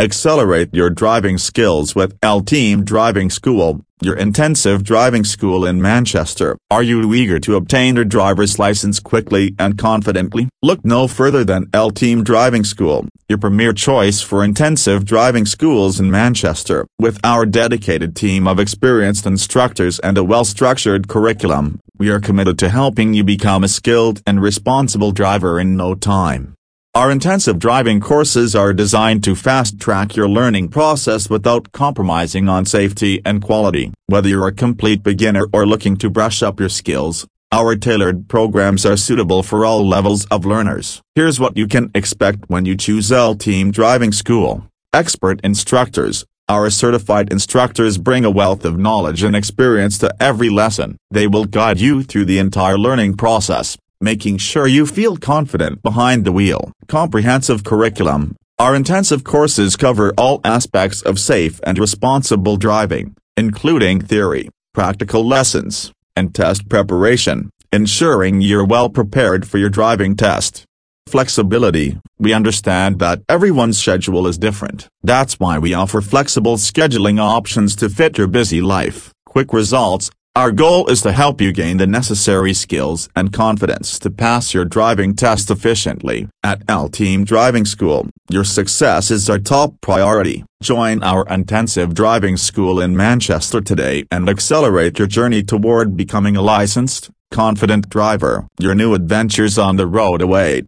[0.00, 6.56] Accelerate your driving skills with L Team Driving School, your intensive driving school in Manchester.
[6.70, 10.48] Are you eager to obtain your driver's license quickly and confidently?
[10.62, 16.00] Look no further than L Team Driving School, your premier choice for intensive driving schools
[16.00, 16.86] in Manchester.
[16.98, 22.70] With our dedicated team of experienced instructors and a well-structured curriculum, we are committed to
[22.70, 26.54] helping you become a skilled and responsible driver in no time.
[26.92, 33.22] Our intensive driving courses are designed to fast-track your learning process without compromising on safety
[33.24, 33.92] and quality.
[34.08, 38.84] Whether you're a complete beginner or looking to brush up your skills, our tailored programs
[38.84, 41.00] are suitable for all levels of learners.
[41.14, 44.66] Here's what you can expect when you choose L Team Driving School.
[44.92, 46.24] Expert instructors.
[46.48, 50.96] Our certified instructors bring a wealth of knowledge and experience to every lesson.
[51.12, 56.24] They will guide you through the entire learning process, making sure you feel confident behind
[56.24, 56.72] the wheel.
[56.88, 58.34] Comprehensive curriculum.
[58.58, 65.92] Our intensive courses cover all aspects of safe and responsible driving, including theory, practical lessons,
[66.16, 70.64] and test preparation, ensuring you're well prepared for your driving test.
[71.06, 71.98] Flexibility.
[72.18, 74.88] We understand that everyone's schedule is different.
[75.02, 79.10] That's why we offer flexible scheduling options to fit your busy life.
[79.26, 84.08] Quick results our goal is to help you gain the necessary skills and confidence to
[84.08, 86.28] pass your driving test efficiently.
[86.42, 90.46] At L Team Driving School, your success is our top priority.
[90.62, 96.42] Join our intensive driving school in Manchester today and accelerate your journey toward becoming a
[96.56, 98.48] licensed, confident driver.
[98.58, 100.58] Your new adventures on the road await.